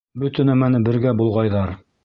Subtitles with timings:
[0.21, 1.79] Бөтә нәмәне бергә болғайҙар!